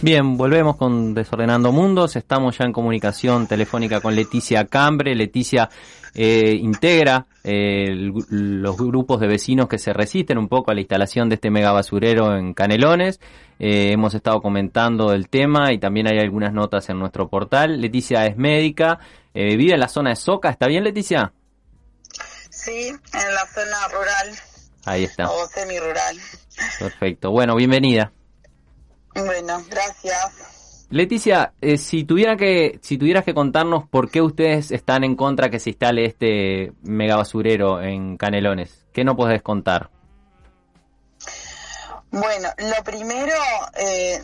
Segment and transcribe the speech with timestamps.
[0.00, 2.14] Bien, volvemos con Desordenando Mundos.
[2.14, 5.16] Estamos ya en comunicación telefónica con Leticia Cambre.
[5.16, 5.70] Leticia
[6.14, 11.28] eh, integra eh, los grupos de vecinos que se resisten un poco a la instalación
[11.28, 13.18] de este mega basurero en Canelones.
[13.58, 17.80] Eh, hemos estado comentando el tema y también hay algunas notas en nuestro portal.
[17.80, 19.00] Leticia es médica,
[19.34, 20.50] vive en la zona de Soca.
[20.50, 21.32] ¿Está bien, Leticia?
[22.50, 24.38] Sí, en la zona rural.
[24.84, 25.28] Ahí está.
[25.28, 26.16] O semi-rural.
[26.78, 27.32] Perfecto.
[27.32, 28.12] Bueno, bienvenida.
[29.24, 30.86] Bueno, gracias.
[30.90, 35.50] Leticia, eh, si tuviera que, si tuvieras que contarnos por qué ustedes están en contra
[35.50, 39.90] que se instale este mega basurero en Canelones, ¿qué no podés contar?
[42.10, 43.34] Bueno, lo primero
[43.76, 44.18] eh,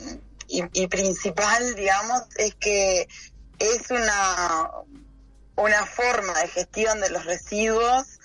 [0.49, 3.09] y, principal, digamos, es que
[3.59, 4.71] es una,
[5.57, 8.21] una forma de gestión de los residuos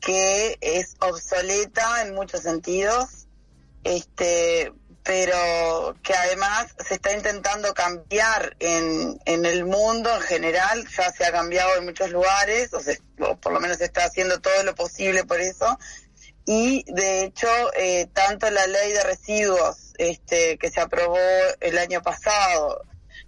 [0.00, 3.26] que es obsoleta en muchos sentidos.
[3.84, 4.72] Este,
[5.02, 11.24] pero que además se está intentando cambiar en, en el mundo en general, ya se
[11.24, 15.24] ha cambiado en muchos lugares, o, por lo menos se está haciendo todo lo posible
[15.24, 15.78] por eso,
[16.44, 21.18] y de hecho eh, tanto la ley de residuos este, que se aprobó
[21.60, 22.82] el año pasado,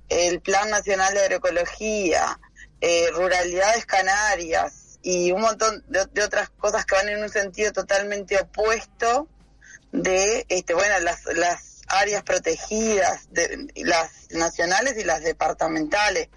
[0.09, 2.39] el Plan Nacional de Agroecología,
[2.81, 7.73] eh, Ruralidades Canarias y un montón de, de otras cosas que van en un sentido
[7.73, 9.29] totalmente opuesto,
[9.93, 16.29] de, este, bueno, las, las áreas protegidas, de, las nacionales y las departamentales,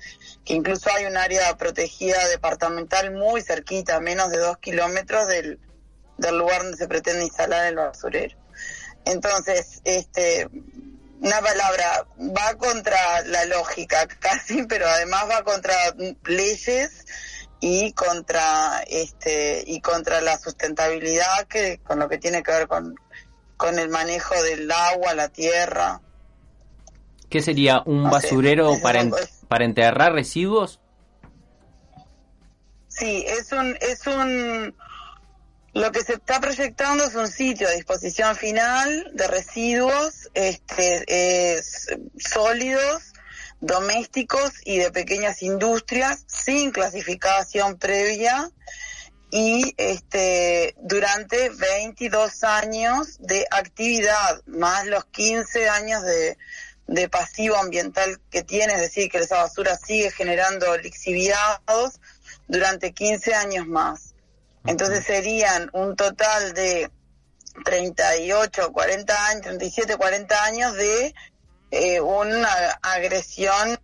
[0.44, 5.59] que incluso hay un área protegida departamental muy cerquita, menos de dos kilómetros del,
[6.17, 8.38] del lugar donde se pretende instalar el basurero.
[9.06, 10.50] Entonces, este,
[11.22, 15.75] una palabra, va contra la lógica casi, pero además va contra
[16.25, 17.06] leyes
[17.62, 22.95] y contra este y contra la sustentabilidad que con lo que tiene que ver con
[23.58, 26.02] con el manejo del agua, la tierra.
[27.30, 29.03] ¿Qué sería un basurero para,
[29.47, 30.80] para enterrar residuos?
[32.88, 34.74] Sí, es un, es un,
[35.74, 41.62] lo que se está proyectando es un sitio a disposición final de residuos, este,
[42.18, 43.13] sólidos,
[43.59, 48.50] domésticos y de pequeñas industrias sin clasificación previa
[49.35, 56.38] y este durante 22 años de actividad más los 15 años de,
[56.88, 62.00] de pasivo ambiental que tiene, es decir, que esa basura sigue generando lixiviados
[62.47, 64.16] durante 15 años más.
[64.66, 66.90] Entonces serían un total de
[67.66, 71.13] 38, 40 años, 37, 40 años de
[71.72, 72.50] eh, una
[72.81, 73.78] agresión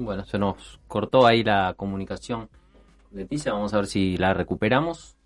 [0.00, 2.48] Bueno, se nos cortó ahí la comunicación.
[3.10, 5.17] Leticia, vamos a ver si la recuperamos.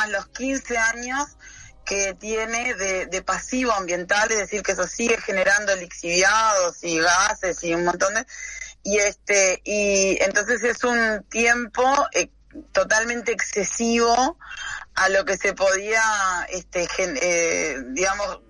[0.00, 1.36] Más los 15 años
[1.84, 7.74] que tiene de, pasivo ambiental, es decir, que eso sigue generando lixiviados y gases y
[7.74, 8.26] un montón de...
[8.82, 12.30] Y, este, y entonces es un tiempo eh,
[12.72, 14.38] totalmente excesivo
[14.94, 16.02] a lo que se podía,
[16.48, 18.40] este, eh, digamos,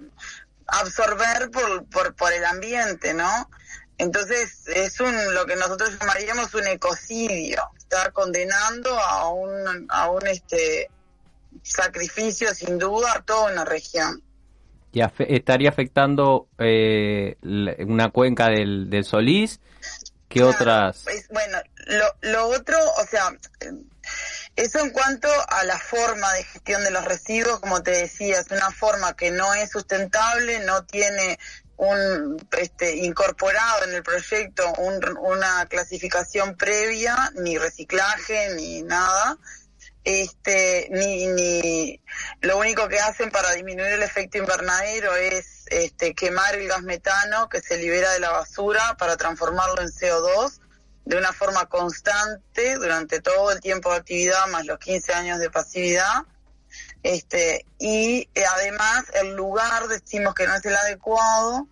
[0.69, 3.50] absorber por, por, por el ambiente, ¿no?
[3.99, 10.27] Entonces es un lo que nosotros llamaríamos un ecocidio, estar condenando a un a un
[10.27, 10.91] este
[11.62, 14.22] sacrificio sin duda a toda una región.
[14.93, 19.61] Y estaría afectando eh, una cuenca del, del Solís,
[20.29, 21.05] ¿qué otras?
[21.31, 23.32] bueno, lo, lo otro, o sea,
[24.56, 28.50] eso en cuanto a la forma de gestión de los residuos, como te decía, es
[28.50, 31.38] una forma que no es sustentable, no tiene
[31.76, 34.70] un este, incorporado en el proyecto
[35.23, 39.38] una clasificación previa, ni reciclaje, ni nada
[40.05, 42.00] este ni, ni
[42.41, 47.49] lo único que hacen para disminuir el efecto invernadero es este quemar el gas metano
[47.49, 50.61] que se libera de la basura para transformarlo en CO2
[51.05, 55.50] de una forma constante durante todo el tiempo de actividad más los 15 años de
[55.50, 56.25] pasividad.
[57.02, 61.67] Este y eh, además el lugar decimos que no es el adecuado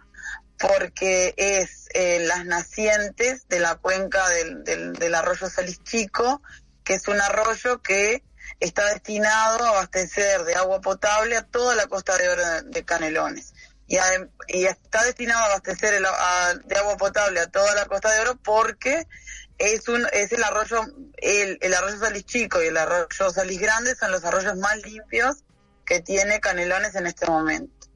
[0.58, 6.42] porque es eh, las nacientes de la cuenca del, del, arroyo Salís Chico,
[6.88, 8.24] que es un arroyo que
[8.60, 13.52] está destinado a abastecer de agua potable a toda la costa de oro de Canelones.
[13.86, 13.98] Y,
[14.64, 16.06] está destinado a abastecer el,
[16.64, 19.06] de agua potable a toda la costa de oro porque
[19.58, 20.80] es un es el arroyo
[21.18, 25.44] el, el arroyo Salís Chico y el arroyo Salís Grande son los arroyos más limpios
[25.84, 27.86] que tiene Canelones en este momento.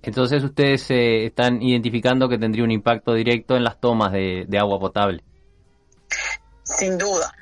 [0.00, 4.80] Entonces ustedes eh, están identificando que tendría un impacto directo en las tomas de, agua
[4.80, 5.22] potable.
[6.78, 7.32] Sin duda,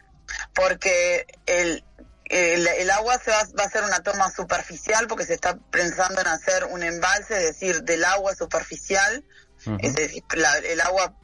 [0.55, 1.85] porque el,
[2.31, 6.65] el, agua se va, a ser una toma superficial porque se está pensando en hacer
[6.67, 9.25] un embalse, es decir, del agua superficial,
[9.81, 10.25] es decir,
[10.65, 11.15] el agua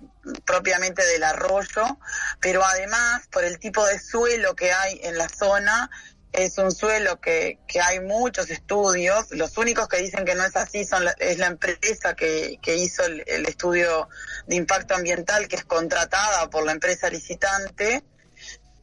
[0.45, 1.99] propiamente del arroyo,
[2.41, 5.91] pero además por el tipo de suelo que hay en la zona,
[6.37, 10.55] es un suelo que, que hay muchos estudios, los únicos que dicen que no es
[10.55, 14.09] así son es la empresa que, que hizo el, estudio
[14.47, 18.05] de impacto ambiental, que es contratada por la empresa licitante.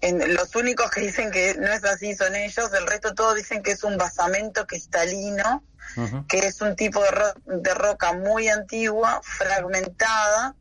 [0.01, 3.61] En, los únicos que dicen que no es así son ellos, el resto todos dicen
[3.61, 5.63] que es un basamento cristalino,
[6.27, 10.55] que es un tipo de, de roca muy antigua, fragmentada,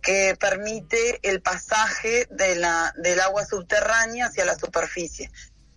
[0.00, 5.30] que permite el pasaje de la, del agua subterránea hacia la superficie.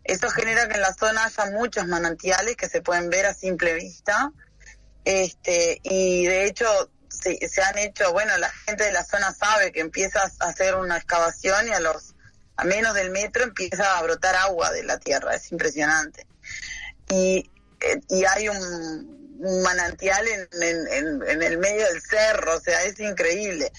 [0.06, 3.74] Eso genera que en la zona haya muchos manantiales que se pueden ver a simple
[3.74, 4.32] vista.
[5.04, 6.66] Este, y de hecho
[7.10, 10.98] se, han hecho, bueno, la gente de la zona sabe que empieza a hacer una
[10.98, 12.14] excavación y a los
[12.58, 16.26] a menos del metro empieza a brotar agua de la tierra, es impresionante.
[17.10, 19.16] Y, eh, y hay un,
[19.64, 23.72] manantial en, en, en, el medio del cerro, o sea, es increíble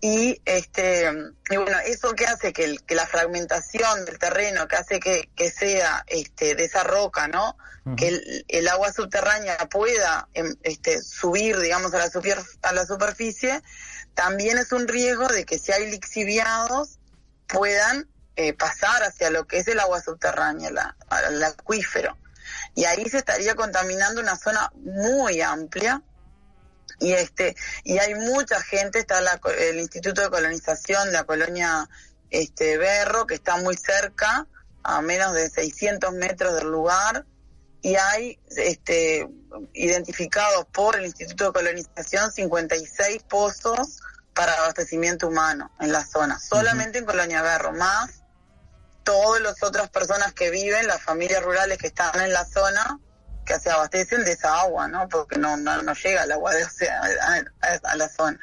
[0.00, 1.10] y este
[1.50, 5.50] y bueno eso que hace que, que, la fragmentación del terreno que hace que, que
[5.50, 7.56] sea este de esa roca no
[7.96, 12.10] que el, agua subterránea pueda em, este subir digamos a la
[12.62, 13.62] a la superficie
[14.14, 16.98] también es un riesgo de que si hay lixiviados
[17.46, 20.96] puedan eh, pasar hacia lo que es el agua subterránea la,
[21.28, 22.18] el acuífero.
[22.74, 26.02] Y ahí se estaría contaminando una zona muy amplia
[26.98, 29.20] y este y hay mucha gente está
[29.58, 31.88] el instituto de colonización de la colonia
[32.30, 34.46] este Berro que está muy cerca
[34.82, 37.26] a menos de 600 metros del lugar
[37.82, 39.28] y hay este
[39.74, 44.00] identificados por el instituto de colonización 56 pozos
[44.34, 48.22] para abastecimiento humano en la zona solamente en colonia Berro más
[49.04, 52.98] todas las otras personas que viven las familias rurales que están en la zona
[53.46, 55.08] que se abastecen de esa agua, ¿no?
[55.08, 56.64] Porque no, no, llega el agua de
[57.82, 58.38] a, la zona.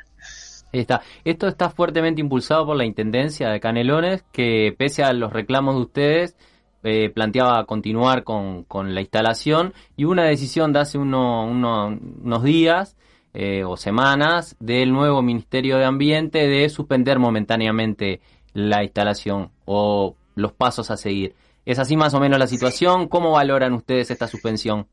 [0.71, 1.01] Está.
[1.23, 5.81] Esto está fuertemente impulsado por la Intendencia de Canelones, que pese a los reclamos de
[5.81, 6.35] ustedes,
[6.83, 12.97] eh, planteaba continuar con, con, la instalación y una decisión de hace uno, unos días
[13.35, 18.21] eh, o semanas del nuevo Ministerio de Ambiente de suspender momentáneamente
[18.53, 21.35] la instalación o los pasos a seguir.
[21.65, 23.07] ¿Es así más o menos la situación?
[23.07, 24.87] ¿Cómo valoran ustedes esta suspensión?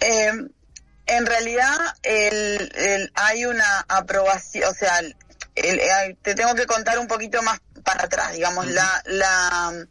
[0.00, 0.32] Eh,
[1.06, 5.00] en realidad el, hay una aprobación, o sea,
[5.54, 9.86] te tengo que contar un poquito más para atrás, digamos, la, la,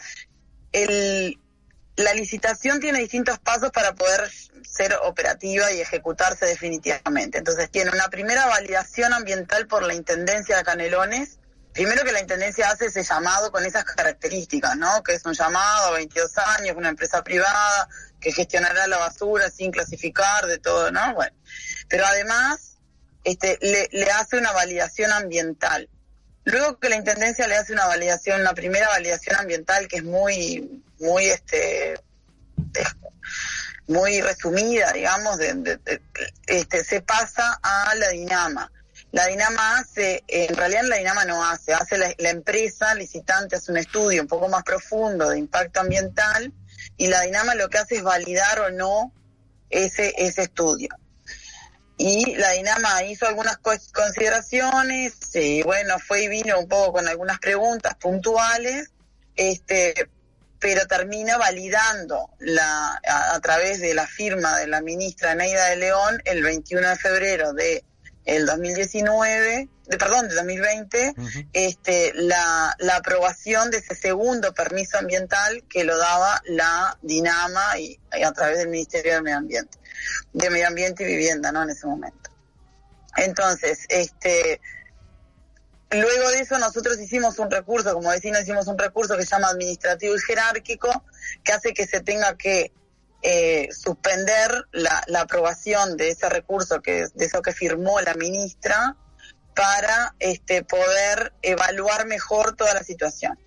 [1.96, 4.30] la licitación tiene distintos pasos para poder
[4.68, 7.38] ser operativa y ejecutarse definitivamente.
[7.38, 11.40] Entonces tiene una primera validación ambiental por la Intendencia de Canelones,
[11.74, 15.04] primero que la Intendencia hace ese llamado con esas características, ¿no?
[15.04, 17.90] Que es un llamado a 22 años, una empresa privada
[18.20, 21.14] que gestionará la basura sin clasificar, de todo, ¿no?
[21.16, 21.36] Bueno,
[21.90, 22.78] pero además
[23.24, 25.90] este, le, le hace una validación ambiental.
[26.46, 30.84] Luego que la Intendencia le hace una validación, una primera validación ambiental que es muy,
[31.00, 31.96] muy, este,
[33.88, 35.80] muy resumida, digamos, de,
[36.48, 38.72] este, se pasa a la Dinama
[39.14, 43.78] la Dinama hace, en realidad la Dinama no hace, hace la, empresa licitante, hace un
[43.78, 46.52] estudio un poco más profundo de impacto ambiental
[46.98, 49.14] y la Dinama lo que hace es validar o no
[49.70, 50.90] ese, ese estudio.
[51.96, 57.38] Y la Dinama hizo algunas consideraciones, y bueno, fue y vino un poco con algunas
[57.38, 58.90] preguntas puntuales,
[59.36, 60.10] este,
[60.58, 65.76] pero termina validando la, a, a través de la firma de la ministra Neida de
[65.76, 67.86] León el 21 de febrero de
[68.26, 71.14] el 2019, de, perdón, de 2020,
[71.52, 78.00] este, la, la aprobación de ese segundo permiso ambiental que lo daba la Dinama y,
[78.24, 79.78] a través del Ministerio de Medio Ambiente,
[80.32, 81.64] de Medio Ambiente y Vivienda, ¿no?
[81.64, 82.30] En ese momento.
[83.18, 84.62] Entonces, este,
[85.92, 89.50] luego de eso nosotros hicimos un recurso, como vecinos hicimos un recurso que se llama
[89.50, 91.04] administrativo y jerárquico,
[91.44, 92.72] que hace que se tenga que
[93.26, 98.98] eh, suspender la, aprobación de ese recurso, que de eso que firmó la ministra,
[99.56, 103.40] para este, poder evaluar mejor toda la situación.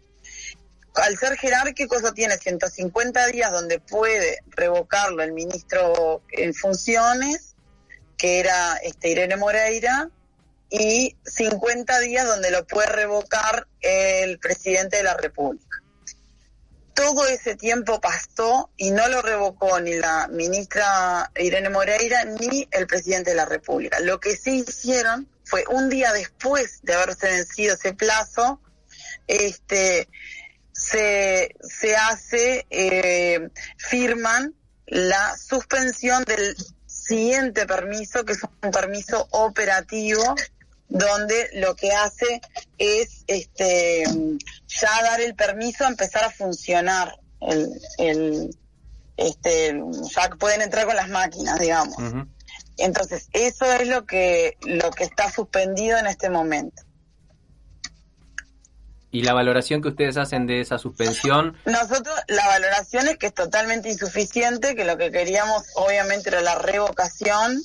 [0.95, 7.55] Al ser jerárquico, eso tiene 150 días donde puede revocarlo el ministro en funciones,
[8.17, 10.09] que era este, Irene Moreira,
[10.71, 15.83] y 50 días donde lo puede revocar el presidente de la República.
[16.97, 22.87] Todo ese tiempo pasó y no lo revocó ni la ministra Irene Moreira ni el
[22.87, 24.01] presidente de la República.
[24.01, 28.63] Lo que sí hicieron fue un día después de haberse vencido ese plazo,
[29.27, 30.09] este,
[30.73, 34.55] se, se hace, eh, firman
[34.87, 40.35] la suspensión del siguiente permiso, que es un permiso operativo
[40.89, 42.41] donde lo que hace
[42.79, 44.05] es este
[44.67, 48.57] ya dar el permiso a empezar a funcionar el, el
[49.17, 49.81] este
[50.15, 51.97] ya pueden entrar con las máquinas digamos.
[52.79, 56.83] Entonces eso es lo que lo que está suspendido en este momento.
[59.11, 63.35] Y la valoración que ustedes hacen de esa suspensión nosotros la valoración es que es
[63.35, 67.63] totalmente insuficiente que lo que queríamos obviamente era la revocación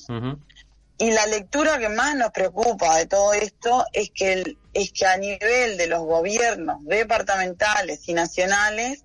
[0.98, 5.16] y la lectura que más nos preocupa de todo esto es que, es que a
[5.16, 9.02] nivel de los gobiernos departamentales y nacionales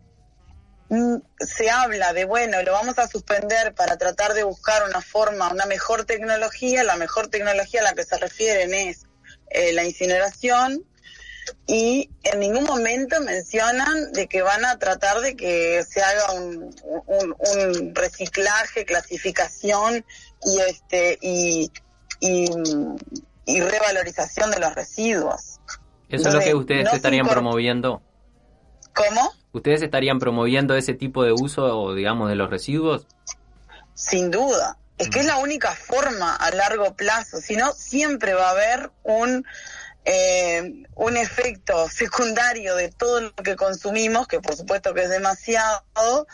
[0.90, 5.52] mm, se habla de, bueno, lo vamos a suspender para tratar de buscar una forma,
[5.52, 6.84] una mejor tecnología.
[6.84, 9.06] La mejor tecnología a la que se refieren es
[9.50, 10.86] eh, la incineración
[11.66, 16.76] y en ningún momento mencionan de que van a tratar de que se haga un,
[16.84, 20.06] un, un reciclaje, clasificación
[20.44, 21.72] y este y
[22.20, 25.60] y, revalorización de los residuos.
[26.10, 28.02] Eso es lo que ustedes estarían promoviendo.
[28.94, 29.32] ¿Cómo?
[29.52, 33.08] ¿Ustedes estarían promoviendo ese tipo de uso, digamos, de los residuos?
[33.94, 34.78] Sin duda.
[34.98, 37.40] Es que es la única forma a largo plazo.
[37.40, 39.46] Si no, siempre va a haber un,
[40.06, 46.28] eh, un efecto secundario de todo lo que consumimos, que por supuesto que es demasiado,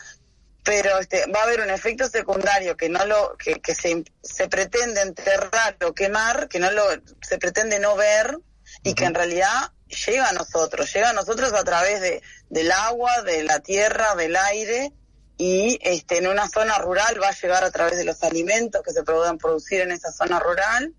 [0.64, 4.48] pero este, va a haber un efecto secundario que no lo que, que se, se
[4.48, 6.82] pretende enterrar o quemar, que no lo
[7.20, 8.38] se pretende no ver
[8.82, 9.72] y que en realidad
[10.06, 14.36] llega a nosotros, llega a nosotros a través de del agua, de la tierra, del
[14.36, 14.92] aire
[15.36, 18.92] y este en una zona rural va a llegar a través de los alimentos que
[18.92, 20.94] se puedan producir en esa zona rural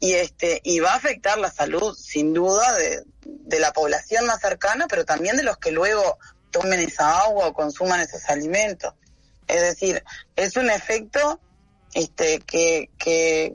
[0.00, 4.40] y este y va a afectar la salud sin duda de, de la población más
[4.40, 6.18] cercana, pero también de los que luego
[6.54, 8.94] tomen esa agua o consuman esos alimentos.
[9.48, 10.02] Es decir,
[10.36, 11.40] es un efecto
[11.94, 13.54] este, que, que,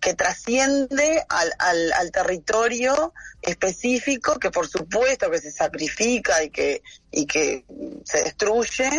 [0.00, 6.82] que trasciende al, al, al, territorio específico, que por supuesto que se sacrifica y que,
[7.10, 7.64] y que
[8.04, 8.90] se destruye,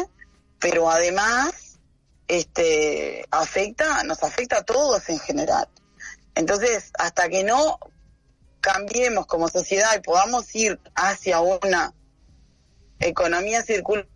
[0.60, 1.80] pero además
[2.28, 5.68] este, afecta, nos afecta a todos en general.
[6.36, 7.80] Entonces, hasta que no
[8.60, 11.94] cambiemos como sociedad y podamos ir hacia una
[13.00, 14.08] economía circular.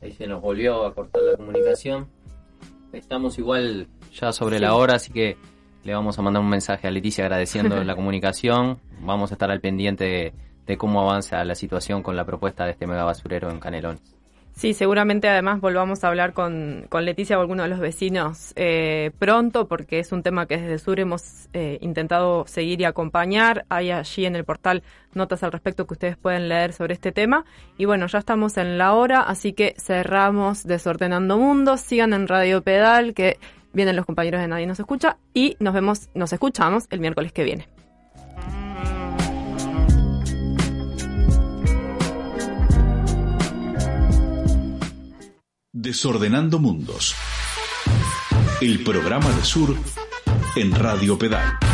[0.00, 2.08] Ahí se nos volvió a cortar la comunicación.
[2.92, 5.36] Estamos igual ya sobre la hora, así que
[5.82, 8.80] le vamos a mandar un mensaje a Leticia agradeciendo la comunicación.
[9.00, 10.32] Vamos a estar al pendiente de,
[10.66, 14.17] de cómo avanza la situación con la propuesta de este mega basurero en Canelones.
[14.58, 19.12] Sí, seguramente además volvamos a hablar con, con Leticia o alguno de los vecinos eh,
[19.16, 23.66] pronto, porque es un tema que desde Sur hemos eh, intentado seguir y acompañar.
[23.68, 24.82] Hay allí en el portal
[25.14, 27.44] notas al respecto que ustedes pueden leer sobre este tema.
[27.76, 31.80] Y bueno, ya estamos en la hora, así que cerramos Desordenando Mundos.
[31.80, 33.38] Sigan en Radio Pedal, que
[33.72, 37.44] vienen los compañeros de Nadie Nos Escucha, y nos vemos, nos escuchamos el miércoles que
[37.44, 37.77] viene.
[45.88, 47.14] Desordenando Mundos.
[48.60, 49.74] El programa de Sur
[50.54, 51.67] en Radio Pedal.